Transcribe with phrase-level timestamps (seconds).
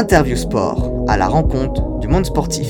[0.00, 2.68] Interview Sport, à la rencontre du monde sportif.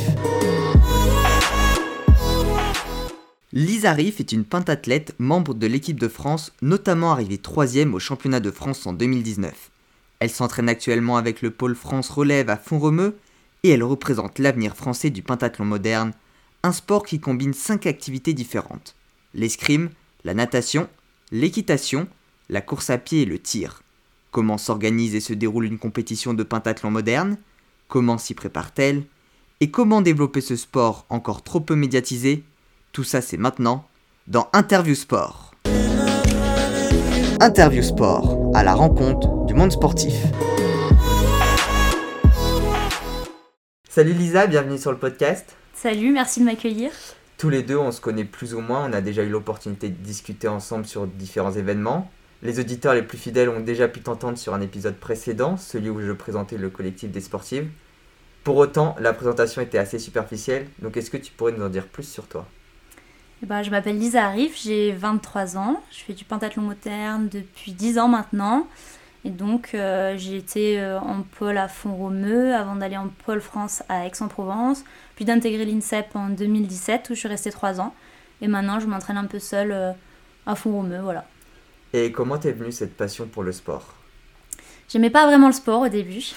[3.52, 8.40] Lisa Riff est une pentathlète, membre de l'équipe de France, notamment arrivée troisième au championnat
[8.40, 9.70] de France en 2019.
[10.18, 13.16] Elle s'entraîne actuellement avec le pôle France Relève à Font-Romeu
[13.62, 16.14] et elle représente l'avenir français du pentathlon moderne,
[16.64, 18.96] un sport qui combine cinq activités différentes
[19.34, 19.90] l'escrime,
[20.24, 20.88] la natation,
[21.30, 22.08] l'équitation,
[22.48, 23.84] la course à pied et le tir.
[24.30, 27.36] Comment s'organise et se déroule une compétition de pentathlon moderne?
[27.88, 29.02] Comment s'y prépare-t-elle?
[29.58, 32.44] Et comment développer ce sport encore trop peu médiatisé?
[32.92, 33.88] Tout ça c'est maintenant
[34.28, 35.56] dans Interview Sport.
[37.40, 40.14] Interview Sport, à la rencontre du monde sportif.
[43.88, 45.56] Salut Lisa, bienvenue sur le podcast.
[45.74, 46.92] Salut, merci de m'accueillir.
[47.36, 49.96] Tous les deux, on se connaît plus ou moins, on a déjà eu l'opportunité de
[49.96, 52.08] discuter ensemble sur différents événements.
[52.42, 56.00] Les auditeurs les plus fidèles ont déjà pu t'entendre sur un épisode précédent, celui où
[56.00, 57.68] je présentais le collectif des sportives.
[58.44, 61.86] Pour autant, la présentation était assez superficielle, donc est-ce que tu pourrais nous en dire
[61.86, 62.46] plus sur toi?
[63.42, 67.72] Eh ben, Je m'appelle Lisa Arif, j'ai 23 ans, je fais du pentathlon moderne depuis
[67.72, 68.66] 10 ans maintenant.
[69.24, 73.82] Et donc euh, j'ai été euh, en pôle à Font-Romeu avant d'aller en pôle France
[73.90, 74.82] à Aix-en-Provence,
[75.14, 77.94] puis d'intégrer l'INSEP en 2017 où je suis restée 3 ans.
[78.40, 79.92] Et maintenant je m'entraîne un peu seule euh,
[80.46, 81.26] à Font-Romeu, voilà.
[81.92, 83.94] Et comment t'es venue cette passion pour le sport?
[84.88, 86.32] J'aimais pas vraiment le sport au début.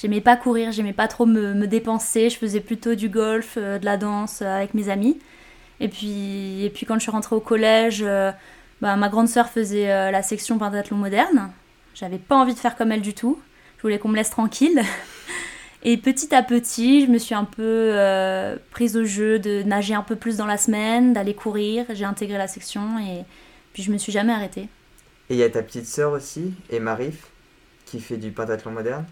[0.00, 2.30] J'aimais pas courir, j'aimais pas trop me, dépenser.
[2.30, 5.18] Je faisais plutôt du golf, euh, de la danse euh, avec mes amis.
[5.80, 8.30] Et puis, et puis quand je suis rentrée au collège, euh,
[8.80, 11.50] bah, ma grande sœur faisait la section pentathlon moderne.
[11.94, 13.40] J'avais pas envie de faire comme elle du tout.
[13.78, 14.80] Je voulais qu'on me laisse tranquille.
[15.84, 17.94] Et petit à petit, je me suis un peu
[18.70, 21.86] prise au jeu de nager un peu plus dans la semaine, d'aller courir.
[21.92, 23.24] J'ai intégré la section et
[23.72, 24.68] puis je me suis jamais arrêtée.
[25.30, 27.26] Et il y a ta petite sœur aussi, Emma Riff,
[27.84, 29.04] qui fait du pentathlon moderne.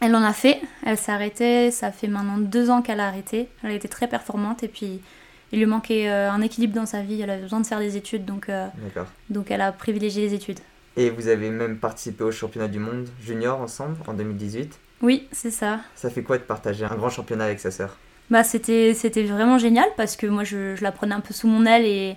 [0.00, 3.48] Elle en a fait, elle s'est arrêtée, ça fait maintenant deux ans qu'elle a arrêté.
[3.62, 5.00] Elle a été très performante et puis
[5.52, 7.96] il lui manquait euh, un équilibre dans sa vie, elle avait besoin de faire des
[7.96, 8.66] études, donc, euh,
[9.30, 10.60] donc elle a privilégié les études.
[10.96, 15.50] Et vous avez même participé au championnat du monde junior ensemble en 2018 Oui, c'est
[15.50, 15.80] ça.
[15.94, 17.96] Ça fait quoi de partager un grand championnat avec sa sœur?
[18.30, 18.92] Bah, c'était,
[19.24, 22.16] vraiment génial parce que moi je, je la prenais un peu sous mon aile et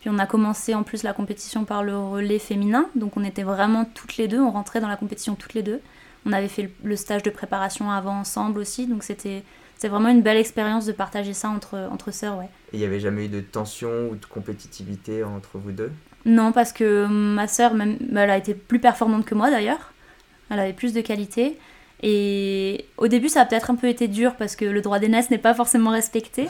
[0.00, 3.42] puis on a commencé en plus la compétition par le relais féminin, donc on était
[3.42, 5.80] vraiment toutes les deux, on rentrait dans la compétition toutes les deux.
[6.26, 9.42] On avait fait le stage de préparation avant ensemble aussi, donc c'était
[9.82, 12.36] vraiment une belle expérience de partager ça entre, entre sœurs.
[12.38, 12.48] Ouais.
[12.72, 15.92] Et il n'y avait jamais eu de tension ou de compétitivité entre vous deux?
[16.26, 19.92] Non, parce que ma sœur, même, elle a été plus performante que moi d'ailleurs.
[20.50, 21.58] Elle avait plus de qualité.
[22.02, 25.30] Et au début, ça a peut-être un peu été dur parce que le droit d'aînesse
[25.30, 26.48] n'est pas forcément respecté.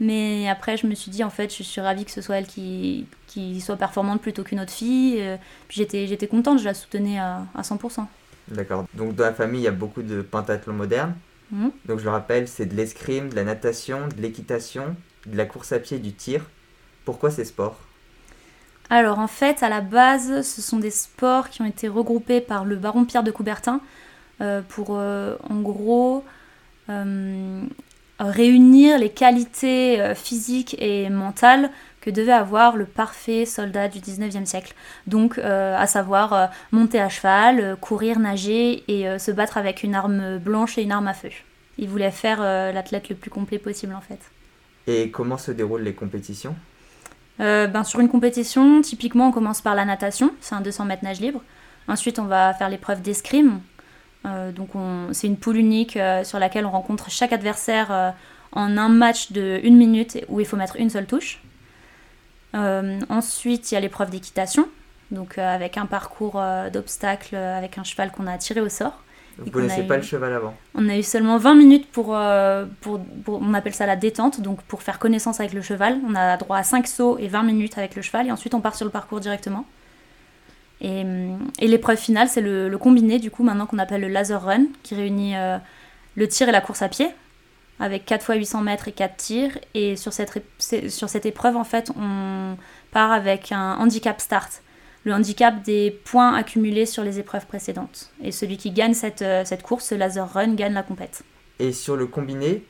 [0.00, 2.46] Mais après, je me suis dit, en fait, je suis ravie que ce soit elle
[2.46, 5.16] qui, qui soit performante plutôt qu'une autre fille.
[5.20, 5.36] Euh,
[5.68, 8.06] puis j'étais, contente, je la soutenais à, à 100%.
[8.48, 8.86] D'accord.
[8.94, 11.14] Donc dans la famille, il y a beaucoup de pentathlon moderne.
[11.50, 11.70] Mhm.
[11.86, 15.72] Donc je le rappelle, c'est de l'escrime, de la natation, de l'équitation, de la course
[15.72, 16.44] à pied, du tir.
[17.04, 17.78] Pourquoi ces sports?
[18.90, 22.64] Alors en fait, à la base, ce sont des sports qui ont été regroupés par
[22.64, 23.80] le baron Pierre de Coubertin
[24.40, 26.24] euh, pour, euh, en gros,
[28.18, 31.70] réunir les qualités euh, physiques et mentales
[32.00, 34.74] que devait avoir le parfait soldat du 19e siècle.
[35.06, 39.94] Donc, euh, à savoir euh, monter à cheval, courir, nager et se battre avec une
[39.94, 41.30] arme blanche et une arme à feu.
[41.76, 44.18] Il voulait faire l'athlète le plus complet possible en fait.
[44.86, 46.56] Et comment se déroulent les compétitions?
[47.38, 51.20] Ben, Sur une compétition, typiquement, on commence par la natation, c'est un 200 mètres nage
[51.20, 51.40] libre.
[51.86, 53.60] Ensuite, on va faire l'épreuve d'escrime,
[54.24, 54.70] donc
[55.12, 58.10] c'est une poule unique euh, sur laquelle on rencontre chaque adversaire euh,
[58.52, 61.40] en un match de une minute où il faut mettre une seule touche.
[62.54, 64.68] ensuite, il y a l'épreuve d'équitation,
[65.10, 66.42] donc avec un parcours
[66.72, 69.02] d'obstacles avec un cheval qu'on a tiré au sort.
[69.36, 70.54] Vous ne connaissez pas le cheval avant?
[70.74, 72.18] On a eu seulement 20 minutes pour,
[72.80, 75.98] pour, On appelle ça la détente, donc pour faire connaissance avec le cheval.
[76.08, 78.60] On a droit à 5 sauts et 20 minutes avec le cheval, et ensuite on
[78.60, 79.66] part sur le parcours directement.
[80.80, 81.04] Et,
[81.60, 85.36] l'épreuve finale, c'est le, combiné, du coup, maintenant qu'on appelle le laser run, qui réunit
[85.36, 85.58] euh,
[86.16, 87.08] le tir et la course à pied,
[87.80, 89.58] avec 4 fois 800 mètres et 4 tirs.
[89.74, 92.56] Et sur cette, sur cette épreuve, en fait, on
[92.92, 94.62] part avec un handicap start.
[95.04, 98.10] Le handicap des points accumulés sur les épreuves précédentes.
[98.22, 101.22] Et celui qui gagne cette, euh, cette course, ce laser run, gagne la compète.
[101.58, 102.64] Et sur le combiné,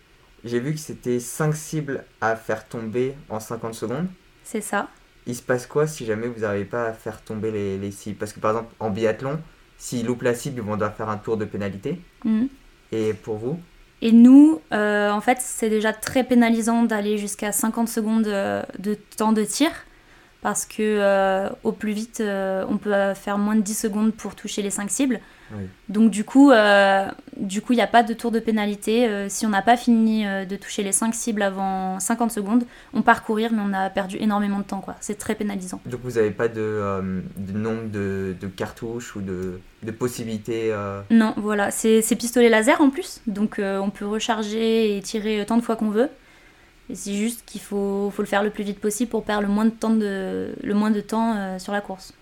[0.44, 4.06] j'ai vu que c'était 5 cibles à faire tomber en 50 secondes.
[4.44, 4.88] C'est ça
[5.28, 8.18] il se passe quoi si jamais vous n'arrivez pas à faire tomber les, cibles?
[8.18, 9.38] Parce que par exemple, en biathlon,
[9.76, 12.00] s'ils loupent la cible, ils vont devoir faire un tour de pénalité.
[12.24, 12.48] Mhm.
[12.90, 13.60] Et pour vous?
[14.00, 19.32] Et nous, euh, en fait, c'est déjà très pénalisant d'aller jusqu'à 50 secondes de temps
[19.32, 19.70] de tir.
[20.40, 24.36] Parce que euh, au plus vite, euh, on peut faire moins de 10 secondes pour
[24.36, 25.20] toucher les 5 cibles.
[25.88, 26.52] Donc du coup,
[27.38, 29.06] du coup, il n'y a pas de tour de pénalité.
[29.06, 32.64] Euh, si on n'a pas fini euh, de toucher les 5 cibles avant 50 secondes,
[32.92, 34.80] on part courir, mais on a perdu énormément de temps.
[34.80, 34.96] quoi.
[35.00, 35.80] C'est très pénalisant.
[35.86, 37.00] Donc vous n'avez pas de,
[37.54, 39.60] nombre de, cartouches ou de,
[39.92, 40.74] possibilités
[41.10, 41.70] Non, voilà.
[41.70, 43.22] C'est pistolet laser en plus.
[43.26, 46.10] Donc on peut recharger et tirer tant de fois qu'on veut.
[46.94, 49.66] C'est juste qu'il faut, faut, le faire le plus vite possible pour perdre le moins
[49.66, 52.14] de temps, de, le moins de temps sur la course.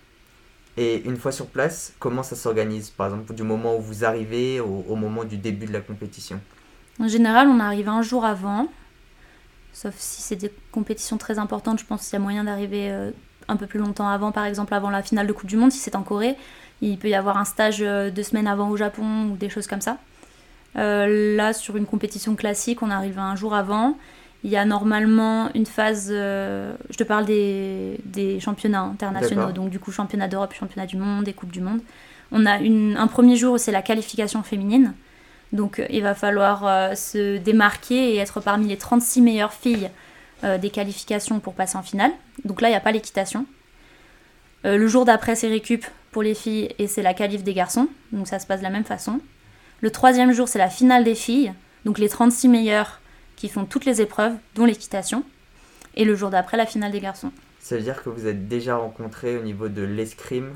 [0.77, 4.59] Et une fois sur place, comment ça s'organise Par exemple, du moment où vous arrivez
[4.59, 6.39] au, moment du début de la compétition?
[6.99, 8.67] En général, on arrive un jour avant.
[9.73, 13.11] Sauf si c'est des compétitions très importantes, je pense qu'il y a moyen d'arriver euh,
[13.47, 15.79] un peu plus longtemps avant, par exemple avant la finale de Coupe du Monde, si
[15.79, 16.35] c'est en Corée.
[16.81, 19.65] Il peut y avoir un stage euh, deux semaines avant au Japon ou des choses
[19.65, 19.97] comme ça.
[20.75, 23.97] Euh, là, sur une compétition classique, on arrive un jour avant.
[24.43, 29.69] Il y a normalement une phase, euh, je te parle des, des championnats internationaux, donc
[29.69, 31.81] du coup championnat d'Europe, championnat du monde et Coupe du Monde.
[32.31, 34.93] On a une, un premier jour où c'est la qualification féminine.
[35.53, 39.89] Donc euh, il va falloir euh, se démarquer et être parmi les 36 meilleures filles
[40.61, 42.11] des qualifications pour passer en finale.
[42.45, 43.47] Donc là, il n'y a pas l'équitation.
[44.63, 47.87] le jour d'après, c'est récup pour les filles et c'est la qualif des garçons.
[48.11, 49.19] Donc ça se passe de la même façon.
[49.81, 51.53] Le troisième jour, c'est la finale des filles.
[51.85, 53.01] Donc les 36 meilleures
[53.37, 55.23] qui font toutes les épreuves, dont l'équitation,
[55.95, 57.31] et le jour d'après la finale des garçons.
[57.61, 60.55] Ça veut dire que vous êtes déjà rencontrés au niveau de l'escrime,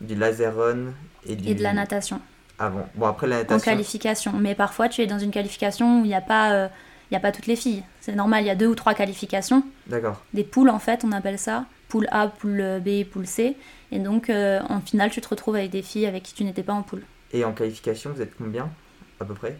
[0.00, 0.92] du laser run
[1.26, 1.48] et, du...
[1.48, 2.20] et de la natation.
[2.58, 2.86] Avant.
[2.94, 3.56] Bon, après la natation.
[3.56, 4.32] En qualification.
[4.38, 6.52] Mais parfois, tu es dans une qualification où il n'y a pas.
[6.52, 6.68] Euh,
[7.10, 7.82] il a pas toutes les filles.
[8.00, 9.62] C'est normal, il y a deux ou trois qualifications.
[9.86, 10.22] D'accord.
[10.32, 11.66] Des poules, en fait, on appelle ça.
[11.88, 13.54] Poule A, poule B, poule C.
[13.90, 16.62] Et donc, euh, en finale, tu te retrouves avec des filles avec qui tu n'étais
[16.62, 17.02] pas en poule.
[17.34, 18.70] Et en qualification, vous êtes combien,
[19.20, 19.58] à peu près?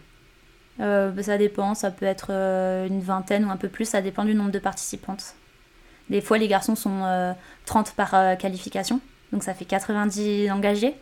[0.79, 4.25] Euh, ça dépend, ça peut être euh, une vingtaine ou un peu plus, ça dépend
[4.25, 5.35] du nombre de participantes.
[6.09, 7.35] Des fois, les garçons sont
[7.65, 8.99] 30 euh, par qualification,
[9.31, 10.95] donc ça fait 90 engagés.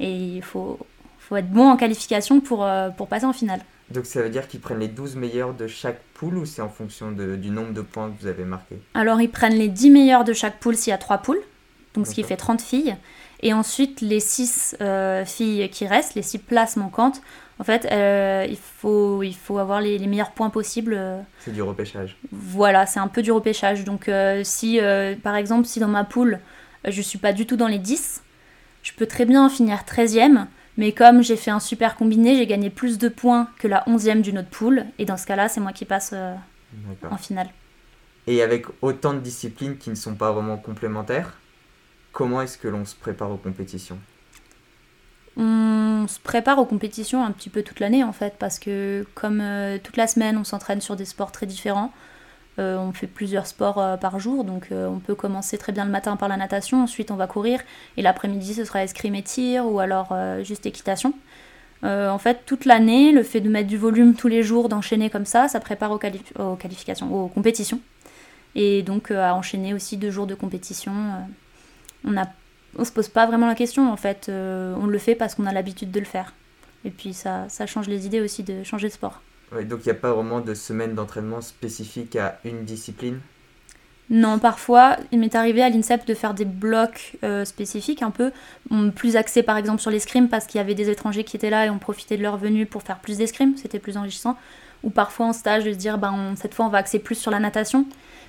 [0.00, 0.78] Et il faut,
[1.18, 3.60] faut être bon en qualification pour, pour passer en finale.
[3.90, 6.68] Donc ça veut dire qu'ils prennent les 12 meilleurs de chaque poule ou c'est en
[6.68, 9.90] fonction de, du nombre de points que vous avez marqué Alors ils prennent les 10
[9.90, 11.40] meilleurs de chaque poule s'il y a 3 poules,
[11.94, 12.96] donc ce qui fait 30 filles.
[13.42, 14.76] Et ensuite les 6
[15.26, 17.20] filles qui restent, les 6 places manquantes,
[17.60, 20.94] en fait, euh, il, faut, il faut avoir les, meilleurs points possibles.
[20.96, 21.20] Euh.
[21.40, 22.16] C'est du repêchage.
[22.32, 23.84] Voilà, c'est un peu du repêchage.
[23.84, 24.80] Donc, euh, si,
[25.22, 26.40] par exemple, si dans ma poule,
[26.88, 28.22] je suis pas du tout dans les 10,
[28.82, 30.46] je peux très bien finir 13e.
[30.78, 34.22] Mais comme j'ai fait un super combiné, j'ai gagné plus de points que la 11e
[34.22, 34.86] d'une autre poule.
[34.98, 36.14] Et dans ce cas-là, c'est moi qui passe
[37.10, 37.50] en finale.
[38.26, 41.36] Et avec autant de disciplines qui ne sont pas vraiment complémentaires,
[42.12, 43.98] comment est-ce que l'on se prépare aux compétitions?
[43.98, 44.09] on
[46.10, 49.78] se prépare aux compétitions un petit peu toute l'année en fait, parce que comme euh,
[49.82, 51.92] toute la semaine on s'entraîne sur des sports très différents,
[52.58, 55.90] euh, on fait plusieurs sports euh, par jour, donc on peut commencer très bien le
[55.90, 57.60] matin par la natation, ensuite on va courir,
[57.96, 61.14] et l'après-midi ce sera escrime et tir, ou alors juste équitation.
[61.82, 65.26] en fait, toute l'année, le fait de mettre du volume tous les jours, d'enchaîner comme
[65.26, 67.80] ça, ça prépare aux, qualifications, aux compétitions.
[68.56, 70.92] Et donc à enchaîner aussi deux jours de compétition.
[72.04, 72.26] on a
[72.78, 74.28] on se pose pas vraiment la question en fait.
[74.28, 76.32] Euh, on le fait parce qu'on a l'habitude de le faire.
[76.84, 79.20] Et puis ça, ça change les idées aussi de changer de sport.
[79.52, 83.20] donc il n'y a pas vraiment de semaine d'entraînement spécifique à une discipline?
[84.08, 88.32] Non, parfois il m'est arrivé à l'INSEP de faire des blocs euh, spécifiques, un peu
[88.96, 91.66] plus axés par exemple sur l'escrime parce qu'il y avait des étrangers qui étaient là
[91.66, 94.36] et on profitait de leur venue pour faire plus d'escrime, c'était plus enrichissant.
[94.82, 97.30] Ou parfois en stage de se dire ben, cette fois on va axer plus sur
[97.30, 97.86] la natation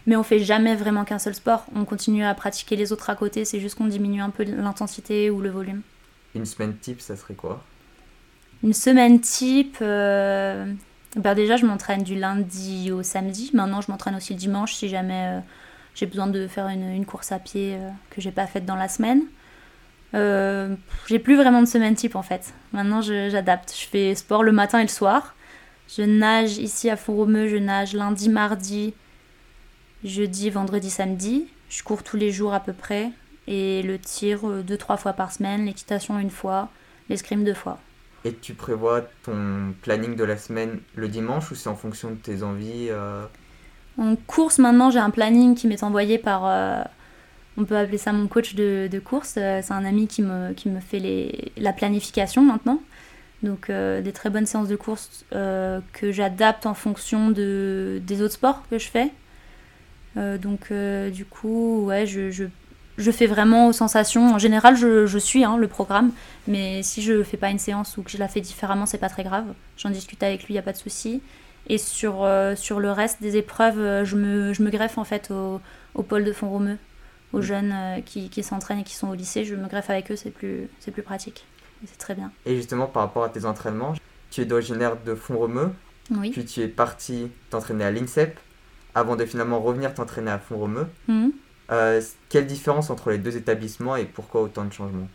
[0.08, 1.66] mais on fait jamais vraiment qu'un seul sport.
[1.76, 5.30] On continue à pratiquer les autres à côté, c'est juste qu'on diminue un peu l'intensité
[5.30, 5.82] ou le volume.
[6.36, 7.64] Une semaine type, ça serait quoi?
[8.64, 10.72] Une semaine type, euh,
[11.16, 13.52] ben déjà je m'entraîne du lundi au samedi.
[13.54, 15.40] Maintenant je m'entraîne aussi le dimanche si jamais euh,
[15.96, 18.88] j'ai besoin de faire une, course à pied euh, que j'ai pas faite dans la
[18.88, 19.24] semaine.
[20.14, 22.54] j'ai plus vraiment de semaine type en fait.
[22.72, 23.74] Maintenant j'adapte.
[23.76, 25.36] Je fais sport le matin et le soir.
[25.88, 28.94] Je nage ici à Font-Romeu, je nage lundi, mardi,
[30.04, 31.48] jeudi, vendredi, samedi.
[31.70, 33.12] Je cours tous les jours à peu près.
[33.48, 36.70] Et le tir euh, deux, trois fois par semaine, l'équitation une fois,
[37.10, 37.80] l'escrime deux fois.
[38.24, 42.16] Et tu prévois ton planning de la semaine le dimanche ou c'est en fonction de
[42.16, 43.26] tes envies euh
[43.98, 46.46] En course, maintenant, j'ai un planning qui m'est envoyé par.
[46.46, 46.84] Euh,
[47.58, 49.30] on peut appeler ça mon coach de, course.
[49.30, 52.82] c'est un ami qui me, qui me fait les, la planification maintenant.
[53.44, 58.64] Donc, des très bonnes séances de course que j'adapte en fonction de, des autres sports
[58.70, 59.12] que je fais.
[60.18, 62.44] Euh, donc euh, du coup, ouais, je, je,
[62.98, 64.34] je, fais vraiment aux sensations.
[64.34, 66.12] En général, je, je suis hein, le programme,
[66.48, 69.10] mais si je fais pas une séance ou que je la fais différemment, c'est pas
[69.10, 69.46] très grave.
[69.78, 71.22] J'en discute avec lui, il y a pas de souci.
[71.68, 75.32] Et sur, euh, sur le reste des épreuves, je me, je me greffe en fait
[75.32, 75.62] au,
[75.96, 76.78] au pôle de Font-Romeu,
[77.34, 77.74] aux jeunes
[78.06, 79.46] qui, qui s'entraînent et qui sont au lycée.
[79.46, 81.46] Je me greffe avec eux, c'est plus, c'est plus pratique.
[81.86, 82.32] C'est très bien.
[82.46, 83.94] Et justement, par rapport à tes entraînements,
[84.30, 85.72] tu es originaire de Font-Romeu,
[86.12, 86.30] Oui.
[86.32, 88.38] puis tu es parti t'entraîner à l'INSEP,
[88.96, 90.88] avant de finalement revenir t'entraîner à Font-Romeu.
[91.08, 91.32] Mhm.
[91.72, 95.08] Euh, quelle différence entre les deux établissements et pourquoi autant de changements?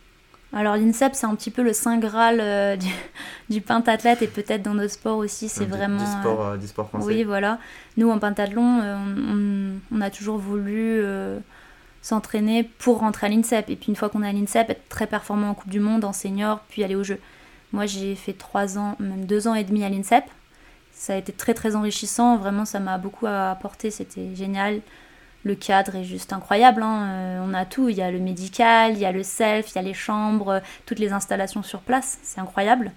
[0.53, 2.87] Alors l'INSEP, c'est un petit peu le saint graal euh, du,
[3.49, 5.97] du pentathlète et peut-être dans notre sport aussi, c'est vraiment...
[5.97, 7.59] Du euh, sport, euh, du sport français Oui, voilà.
[7.97, 11.03] Nous, en pentathlon, on, a toujours voulu
[12.01, 13.69] s'entraîner pour rentrer à l'INSEP.
[13.69, 16.05] Et puis, une fois qu'on est à l'INSEP, être très performant en Coupe du Monde,
[16.05, 17.19] en senior, puis aller aux Jeux.
[17.73, 20.23] Moi, j'ai fait trois ans, même deux ans et demi à l'INSEP.
[20.99, 22.37] Ça a été très, très enrichissant.
[22.37, 23.91] Vraiment, ça m'a beaucoup apporté.
[23.91, 24.81] C'était génial.
[25.43, 26.81] Le cadre est juste incroyable.
[26.83, 27.03] hein.
[27.05, 27.87] Euh, On a tout.
[27.89, 30.61] Il y a le médical, il y a le self, il y a les chambres,
[30.85, 32.17] toutes les installations sur place.
[32.23, 32.91] C'est incroyable.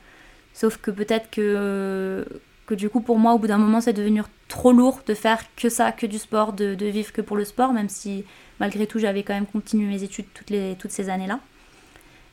[0.55, 2.27] Sauf que peut-être que,
[2.67, 5.41] que du coup, pour moi, au bout d'un moment, c'est devenu trop lourd de faire
[5.55, 8.25] que ça, que du sport, de, de vivre que pour le sport, même si
[8.59, 11.39] malgré tout, j'avais quand même continué mes études toutes, les, toutes ces années-là.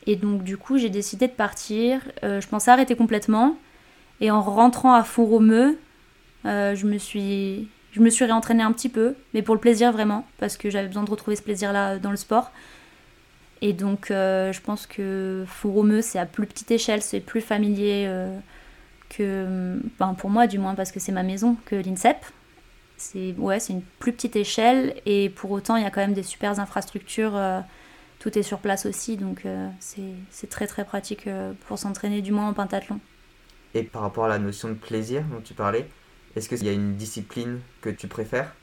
[0.06, 2.00] Et donc, du coup, j'ai décidé de partir.
[2.24, 3.56] Euh, je pensais arrêter complètement.
[4.20, 5.78] Et en rentrant à Font-Romeu,
[6.44, 9.92] euh, je, me suis, je me suis réentraînée un petit peu, mais pour le plaisir
[9.92, 12.50] vraiment, parce que j'avais besoin de retrouver ce plaisir-là dans le sport.
[13.60, 18.04] Et donc, euh, je pense que Font-Romeu, c'est à plus petite échelle, c'est plus familier
[18.06, 18.36] euh,
[19.08, 22.18] que, ben, pour moi du moins, parce que c'est ma maison, que l'INSEP.
[22.96, 26.22] C'est ouais, une plus petite échelle, et pour autant, il y a quand même des
[26.24, 27.36] super infrastructures.
[27.36, 27.60] euh,
[28.18, 32.32] tout est sur place aussi, donc euh, c'est très très pratique euh, pour s'entraîner, du
[32.32, 32.98] moins en pentathlon.
[33.74, 35.88] Et par rapport à la notion de plaisir dont tu parlais,
[36.36, 38.54] est-ce qu'il y a une discipline que tu préfères?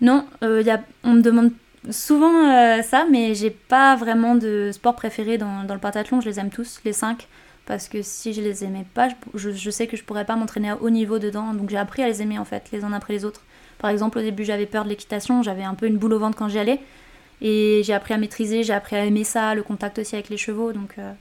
[0.00, 0.64] Non, euh,
[1.04, 1.52] on me demande
[1.90, 6.20] souvent euh, ça, mais j'ai pas vraiment de sport préféré dans, le pentathlon.
[6.20, 7.28] Je les aime tous, les cinq,
[7.66, 10.76] parce que si je les aimais pas, je sais que je pourrais pas m'entraîner à
[10.76, 11.54] haut niveau dedans.
[11.54, 13.42] Donc j'ai appris à les aimer en fait, les uns après les autres.
[13.78, 16.38] Par exemple, au début, j'avais peur de l'équitation, j'avais un peu une boule au ventre
[16.38, 16.80] quand j'y allais.
[17.40, 20.36] Et j'ai appris à maîtriser, j'ai appris à aimer ça, le contact aussi avec les
[20.36, 20.72] chevaux.
[20.72, 21.12] Donc, euh,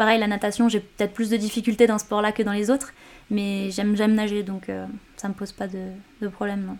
[0.00, 2.94] pareil, la natation, j'ai peut-être plus de difficultés dans ce sport-là que dans les autres.
[3.30, 4.86] Mais j'aime j'aime nager, donc euh,
[5.18, 5.88] ça me pose pas de,
[6.22, 6.64] de problème.
[6.64, 6.78] non.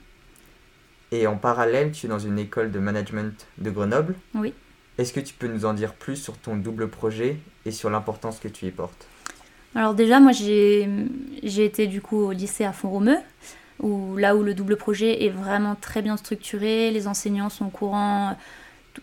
[1.12, 4.14] Et en parallèle, tu es dans une école de management de Grenoble.
[4.34, 4.54] Oui.
[4.96, 7.36] Est-ce que tu peux nous en dire plus sur ton double projet
[7.66, 9.06] et sur l'importance que tu y portes?
[9.74, 10.88] Alors déjà, moi, j'ai
[11.42, 13.18] j'ai été du coup au lycée à Font-Romeu,
[13.80, 17.70] où, là où le double projet est vraiment très bien structuré, les enseignants sont au
[17.70, 18.38] courant,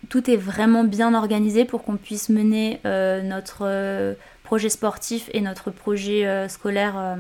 [0.10, 4.14] tout- est vraiment bien organisé pour qu'on puisse mener euh, notre euh,
[4.44, 7.18] projet sportif et notre projet euh, scolaire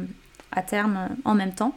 [0.52, 1.76] à terme en même temps.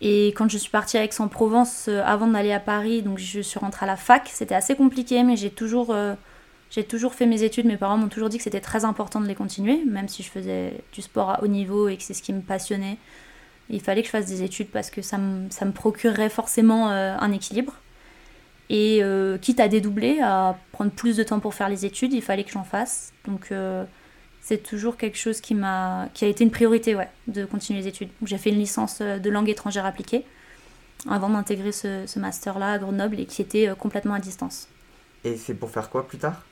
[0.00, 3.84] Et quand je suis partie à Aix-en-Provence avant d'aller à Paris, donc je suis rentrée
[3.84, 5.96] à la fac, c'était assez compliqué, mais j'ai toujours,
[6.88, 7.64] toujours fait mes études.
[7.64, 10.30] Mes parents m'ont toujours dit que c'était très important de les continuer, même si je
[10.30, 12.98] faisais du sport à haut niveau et que c'est ce qui me passionnait.
[13.70, 16.88] Il fallait que je fasse des études parce que ça me, ça me procurerait forcément
[16.90, 17.72] un équilibre.
[18.68, 22.22] Et euh, quitte à dédoubler, à prendre plus de temps pour faire les études, il
[22.22, 23.12] fallait que j'en fasse.
[23.26, 23.84] Donc euh,
[24.40, 27.88] c'est toujours quelque chose qui, m'a, qui a été une priorité, ouais, de continuer les
[27.88, 28.08] études.
[28.24, 30.24] J'ai fait une licence euh, de langue étrangère appliquée
[31.08, 34.68] avant d'intégrer ce, ce master-là à Grenoble et qui était complètement à distance.
[35.24, 36.42] Et c'est pour faire quoi plus tard?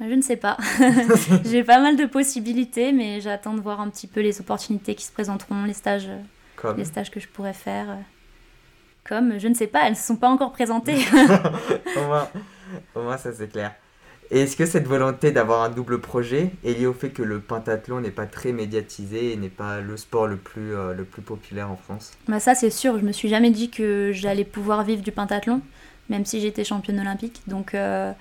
[0.00, 0.58] Je ne sais pas.
[1.44, 5.04] J'ai pas mal de possibilités, mais j'attends de voir un petit peu les opportunités qui
[5.04, 6.08] se présenteront, les stages,
[6.56, 7.98] Comme les stages que je pourrais faire.
[9.04, 10.98] Comme, je ne sais pas, elles ne se sont pas encore présentées.
[11.96, 12.28] au, moins,
[12.94, 13.74] au moins, ça c'est clair.
[14.30, 17.40] Et est-ce que cette volonté d'avoir un double projet est liée au fait que le
[17.40, 21.20] pentathlon n'est pas très médiatisé et n'est pas le sport le plus, euh, le plus
[21.20, 22.12] populaire en France?
[22.28, 25.60] Bah ça c'est sûr, je me suis jamais dit que j'allais pouvoir vivre du pentathlon,
[26.08, 27.42] même si j'étais championne olympique.
[27.46, 28.12] Donc, euh,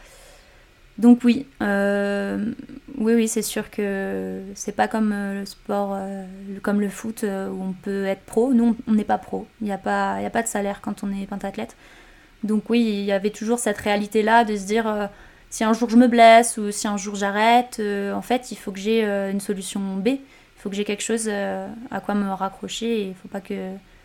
[1.01, 2.53] donc oui, euh,
[2.98, 6.25] oui, oui, c'est sûr que c'est pas comme euh, le sport, euh,
[6.62, 8.53] comme le foot où on peut être pro.
[8.53, 9.48] Nous, on n'est pas pro.
[9.62, 11.75] Il n'y a, pas- y a pas de salaire quand on est pentathlète.
[12.43, 15.10] Donc oui, il y avait toujours cette réalité-là de se dire
[15.50, 17.79] si un jour je me blesse ou si un jour j'arrête,
[18.13, 20.08] en fait, il faut que j'ai une solution B.
[20.08, 20.20] Il
[20.58, 23.55] faut que j'ai quelque chose à quoi me raccrocher il faut pas que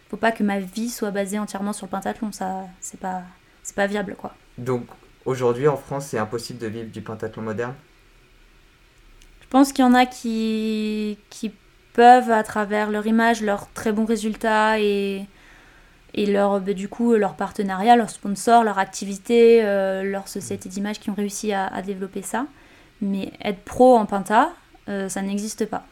[0.08, 2.32] faut pas que ma vie soit basée entièrement sur le pentathlon.
[2.32, 3.22] Ça, c'est pas
[3.62, 4.34] c'est pas viable quoi.
[4.58, 4.84] Donc
[5.26, 7.74] aujourd'hui en France, c'est impossible de vivre du pentathlon moderne
[9.42, 11.52] Je pense qu'il y en a qui, qui
[11.92, 15.26] peuvent, à travers leur image, leurs très bons résultats et,
[16.14, 21.00] et leur, bah, du coup, leur partenariat, leurs sponsors, leur activité, euh, leur société d'image
[21.00, 22.46] qui ont réussi à, à développer ça.
[23.02, 24.52] Mais être pro en penta,
[24.88, 25.86] euh, ça n'existe pas.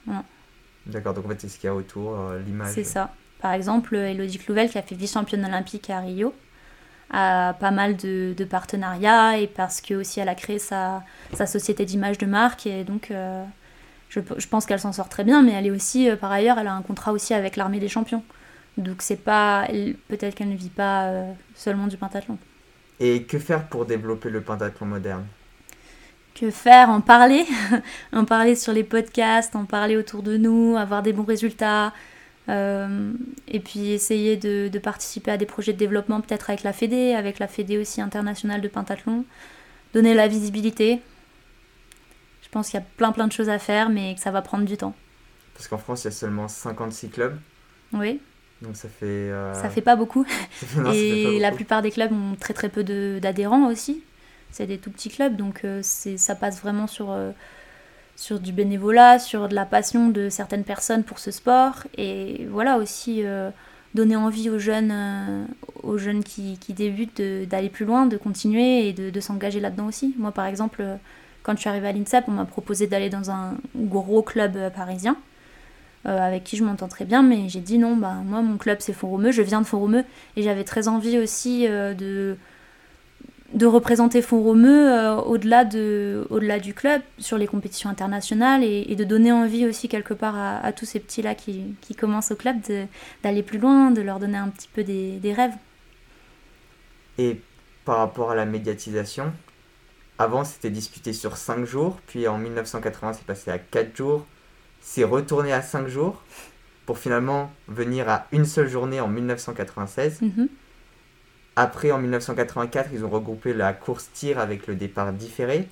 [0.87, 2.73] D'accord, donc en fait c'est ce qu'il y a autour, euh, l'image.
[2.75, 3.13] c'est ça.
[3.41, 6.35] Par exemple, Elodie Clouvel, qui a fait vice-championne olympique à Rio,
[7.15, 11.03] pas mal de, de partenariats et parce que aussi elle a créé sa,
[11.33, 13.45] sa société d'image de marque et donc euh,
[14.09, 16.59] je, je pense qu'elle s'en sort très bien mais elle est aussi euh, par ailleurs
[16.59, 18.25] elle a un contrat aussi avec l'armée des champions
[18.77, 19.69] donc c'est pas
[20.09, 22.37] peut-être qu'elle ne vit pas euh, seulement du pentathlon
[22.99, 25.25] Et que faire pour développer le pentathlon moderne?
[26.35, 26.91] Que faire?
[26.91, 27.45] En parler?
[28.13, 31.93] en parler sur les podcasts, en parler autour de nous, avoir des bons résultats.
[32.49, 33.13] Euh,
[33.49, 37.15] et puis essayer de, de, participer à des projets de développement, peut-être avec la Fédé,
[37.15, 39.25] avec la Fédé aussi internationale de pentathlon.
[39.95, 41.01] Donner la visibilité.
[42.43, 44.43] Je pense qu'il y a plein plein de choses à faire, mais que ça va
[44.43, 44.95] prendre du temps.
[45.55, 47.39] Parce qu'en France, il y a seulement 56 clubs.
[47.93, 48.21] Oui.
[48.61, 49.07] Donc ça fait...
[49.07, 50.27] Euh, ça fait pas beaucoup.
[50.93, 52.85] et la plupart des clubs ont très très peu
[53.21, 54.03] d'adhérents aussi.
[54.51, 57.33] C'est des tout petits clubs, donc euh, ça passe vraiment sur, euh,
[58.17, 61.85] sur du bénévolat, sur de la passion de certaines personnes pour ce sport.
[61.99, 63.23] Et voilà aussi
[63.95, 65.47] donner envie aux jeunes,
[65.83, 70.15] aux jeunes qui, débutent d'aller plus loin, de continuer et de, s'engager là-dedans aussi.
[70.19, 70.85] Moi par exemple,
[71.43, 75.17] quand je suis arrivée à l'INSEP, on m'a proposé d'aller dans un gros club parisien.
[76.07, 78.77] Euh, avec qui je m'entends très bien, mais j'ai dit non, bah moi mon club
[78.81, 80.05] c'est Font-Romeu, je viens de Font-Romeu
[80.37, 82.37] et j'avais très envie aussi euh, de,
[83.55, 88.95] de représenter Font-Romeu euh, au-delà de, au -delà du club, sur les compétitions internationales et,
[88.95, 92.57] de donner envie aussi quelque part à, tous ces petits-là qui, qui, commencent au club
[93.23, 95.55] d'aller plus loin, de leur donner un petit peu des, des rêves.
[97.19, 97.41] Et
[97.85, 99.33] par rapport à la médiatisation,
[100.19, 104.27] avant c'était disputé sur 5 jours, puis en 1980 c'est passé à 4 jours,
[104.81, 106.23] c'est retourné à 5 jours
[106.87, 110.23] pour finalement venir à une seule journée en 1996.
[110.23, 110.49] Mhm.
[111.57, 115.69] Après, en 1984, ils ont regroupé la course tir avec le départ différé.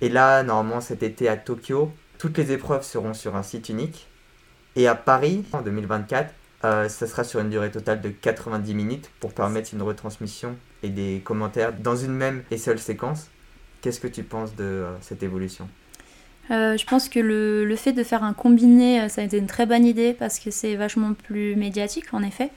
[0.00, 4.08] Et là, normalement, cet été à Tokyo, toutes les épreuves seront sur un site unique.
[4.76, 9.10] Et à Paris, en 2024, euh, ça sera sur une durée totale de 90 minutes
[9.20, 13.28] pour permettre une retransmission et des commentaires dans une même et seule séquence.
[13.80, 15.68] Qu'est-ce que tu penses de euh, cette évolution?
[16.50, 19.38] Euh, je pense que le, le, fait de faire un combiné, euh, ça a été
[19.38, 22.50] une très bonne idée parce que c'est vachement plus médiatique en effet.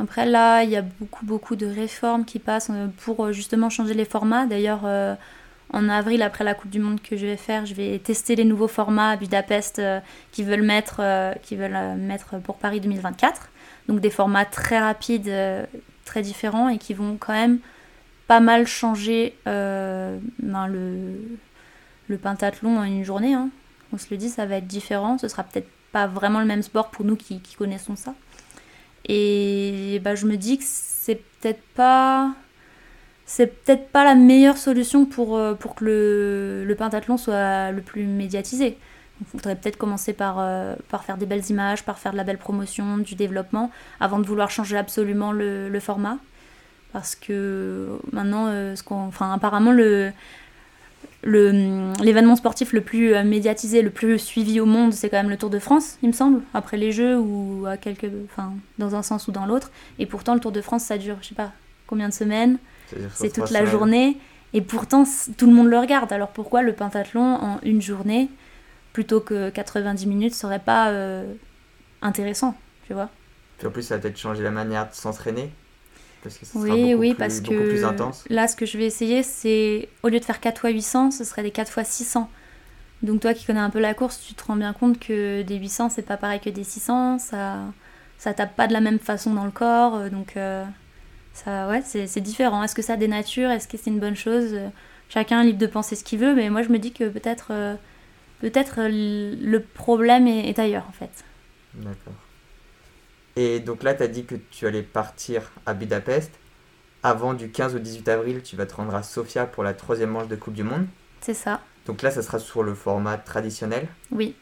[0.00, 3.94] Après là, il y a beaucoup beaucoup de réformes qui passent euh, pour justement changer
[3.94, 4.46] les formats.
[4.46, 4.84] D'ailleurs,
[5.72, 8.44] en avril, après la Coupe du Monde que je vais faire, je vais tester les
[8.44, 9.80] nouveaux formats à Budapest
[10.32, 11.00] qui veulent mettre,
[11.42, 13.50] qui veulent mettre pour Paris 2024.
[13.88, 15.30] Donc des formats très rapides,
[16.04, 17.58] très différents et qui vont quand même
[18.26, 21.38] pas mal changer ben, le
[22.10, 23.32] le pentathlon en une journée.
[23.32, 23.48] Hein.
[23.92, 25.16] On se le dit, ça va être différent.
[25.16, 28.14] Ce sera peut-être pas vraiment le même sport pour nous qui, connaissons ça.
[29.06, 32.32] Et bah, je me dis que c'est peut-être pas
[33.30, 37.80] c'est peut-être pas la meilleure solution pour, euh, pour que le, le, pentathlon soit le
[37.80, 38.76] plus médiatisé.
[39.20, 42.24] Il faudrait peut-être commencer par, euh, par faire des belles images, par faire de la
[42.24, 46.18] belle promotion, du développement, avant de vouloir changer absolument le, format.
[46.92, 50.10] Parce que maintenant, euh, ce enfin, apparemment, le,
[51.22, 55.36] l'événement sportif le plus euh, médiatisé, le plus suivi au monde, c'est quand même le
[55.36, 59.02] Tour de France, il me semble, après les Jeux ou à quelques, enfin, dans un
[59.02, 59.70] sens ou dans l'autre.
[59.98, 61.52] Et pourtant, le Tour de France, ça dure, je sais pas,
[61.86, 62.58] combien de semaines
[63.14, 64.16] C'est toute la journée.
[64.52, 65.04] Et pourtant,
[65.36, 66.12] tout le monde le regarde.
[66.12, 68.28] Alors pourquoi le pentathlon en une journée,
[68.92, 71.32] plutôt que 90 minutes, serait pas euh,
[72.02, 72.56] intéressant,
[72.86, 73.10] tu vois?
[73.58, 75.52] Puis en plus, ça va peut-être changer la manière de s'entraîner
[76.54, 80.40] oui, oui, parce que là, ce que je vais essayer, c'est au lieu de faire
[80.40, 82.30] 4 x 800, ce serait des 4 x 600.
[83.02, 85.56] Donc toi qui connais un peu la course, tu te rends bien compte que des
[85.56, 87.60] 800, c'est pas pareil que des 600, ça
[88.18, 90.62] ça tape pas de la même façon dans le corps, euh, donc euh,
[91.32, 92.62] ça, ouais, c'est différent.
[92.62, 93.50] Est-ce que ça dénature?
[93.50, 94.54] Est-ce que c'est une bonne chose?
[95.08, 97.48] Chacun est libre de penser ce qu'il veut, mais moi je me dis que peut-être
[97.50, 97.76] euh,
[98.40, 101.24] peut-être le problème est ailleurs en fait.
[101.74, 102.12] D'accord.
[103.36, 106.32] Et donc là, tu as dit que tu allais partir à Budapest.
[107.02, 110.10] Avant du 15 au 18 avril, tu vas te rendre à Sofia pour la troisième
[110.10, 110.86] manche de Coupe du Monde.
[111.20, 111.60] C'est ça.
[111.86, 113.88] Donc là, ça sera sur le format traditionnel.
[114.10, 114.34] Oui.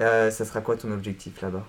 [0.00, 1.64] Euh, ça sera quoi ton objectif là-bas?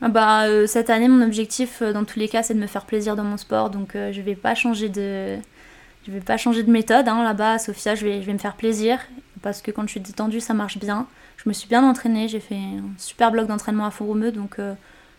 [0.00, 2.66] Ah bah, euh, Cette année, mon objectif, euh, dans tous les cas, c'est de me
[2.66, 3.70] faire plaisir dans mon sport.
[3.70, 5.38] Donc je vais pas changer de,
[6.06, 7.08] je vais pas changer de méthode.
[7.08, 7.24] Hein.
[7.24, 8.98] Là-bas, à Sofia, je vais, je vais me faire plaisir.
[9.42, 11.08] Parce que quand je suis détendue, ça marche bien.
[11.36, 12.28] Je me suis bien entraînée.
[12.28, 14.30] J'ai fait un super bloc d'entraînement à Font-Romeu.
[14.30, 14.58] Donc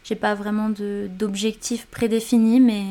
[0.04, 2.84] j'ai pas vraiment d'objectif prédéfini, mais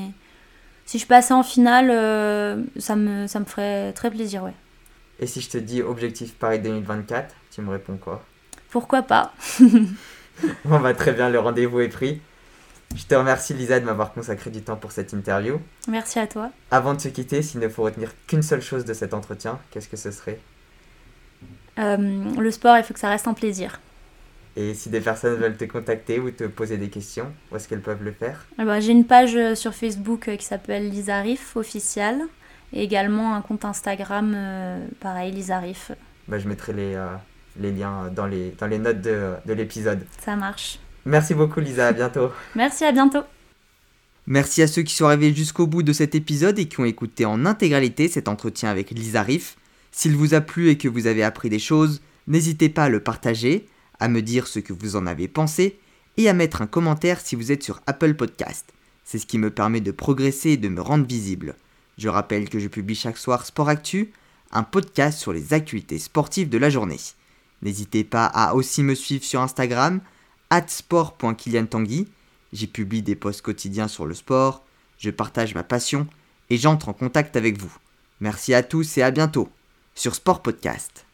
[0.87, 4.55] si je passais en finale, euh, ça, me, ça me ferait très plaisir, ouais.
[5.21, 8.25] Et si je te dis objectif Paris 2024, tu me réponds quoi?
[8.71, 9.33] Pourquoi pas?
[10.65, 12.21] On va très bien, le rendez-vous est pris.
[12.97, 15.61] Je te remercie Lisa de m'avoir consacré du temps pour cette interview.
[15.89, 16.51] Merci à toi.
[16.71, 19.89] Avant de se quitter, s'il ne faut retenir qu'une seule chose de cet entretien, qu'est-ce
[19.89, 20.41] que ce serait?
[21.79, 21.97] Euh,
[22.39, 23.81] Le sport, il faut que ça reste un plaisir.
[24.57, 27.81] Et si des personnes veulent te contacter ou te poser des questions, où est-ce qu'elles
[27.81, 31.57] peuvent le faire eh ben, J'ai une page euh, sur Facebook euh, qui s'appelle Lisarif
[31.57, 32.21] officiel
[32.75, 35.93] et également un compte Instagram, euh, pareil, Lisarif.
[36.29, 36.97] Bah, je mettrai les,
[37.59, 40.01] les liens dans les, dans les notes de, de l'épisode.
[40.19, 40.79] Ça marche.
[41.05, 42.31] Merci beaucoup Lisa, à bientôt.
[42.55, 43.23] Merci, à bientôt.
[44.27, 47.25] Merci à ceux qui sont arrivés jusqu'au bout de cet épisode et qui ont écouté
[47.25, 49.57] en intégralité cet entretien avec Lisa Riff.
[49.91, 53.01] S'il vous a plu et que vous avez appris des choses, n'hésitez pas à le
[53.01, 53.67] partager,
[54.03, 55.79] à me dire ce que vous en avez pensé
[56.17, 58.73] et à mettre un commentaire si vous êtes sur Apple Podcast.
[59.05, 61.55] C'est ce qui me permet de progresser et de me rendre visible.
[61.99, 64.13] Je rappelle que je publie chaque soir Sport Actu,
[64.51, 66.99] un podcast sur les actualités sportives de la journée.
[67.63, 70.01] N'hésitez pas à aussi me suivre sur Instagram,
[70.67, 72.09] sport.kiliantangui.
[72.53, 74.65] J'y publie des posts quotidiens sur le sport,
[74.99, 76.09] je partage ma passion
[76.51, 77.75] et j'entre en contact avec vous.
[78.21, 79.49] Merci à tous et à bientôt
[79.95, 81.07] sur Sport Podcast.